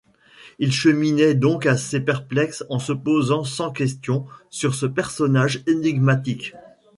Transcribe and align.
Il 0.57 0.71
cheminait 0.73 1.35
donc 1.35 1.67
assez 1.67 1.99
perplexe, 1.99 2.63
en 2.69 2.79
se 2.79 2.91
posant 2.91 3.43
cent 3.43 3.69
questions 3.71 4.25
sur 4.49 4.73
ce 4.73 4.87
personnage 4.87 5.61
énigmatique. 5.67 6.55